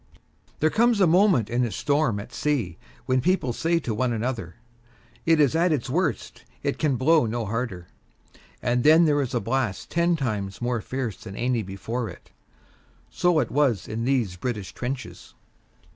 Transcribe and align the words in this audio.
There 0.61 0.71
comes 0.71 0.99
a 0.99 1.05
moment 1.05 1.47
in 1.47 1.63
a 1.63 1.69
storm 1.69 2.19
at 2.19 2.33
sea 2.33 2.79
when 3.05 3.21
people 3.21 3.53
say 3.53 3.77
to 3.81 3.93
one 3.93 4.11
another, 4.11 4.55
"It 5.27 5.39
is 5.39 5.55
at 5.55 5.71
its 5.71 5.91
worst; 5.91 6.43
it 6.63 6.79
can 6.79 6.95
blow 6.95 7.27
no 7.27 7.45
harder," 7.45 7.85
and 8.63 8.83
then 8.83 9.05
there 9.05 9.21
is 9.21 9.35
a 9.35 9.39
blast 9.39 9.91
ten 9.91 10.15
times 10.15 10.59
more 10.59 10.81
fierce 10.81 11.17
than 11.17 11.35
any 11.35 11.61
before 11.61 12.09
it. 12.09 12.31
So 13.11 13.37
it 13.37 13.51
was 13.51 13.87
in 13.87 14.03
these 14.05 14.37
British 14.37 14.73
trenches. 14.73 15.35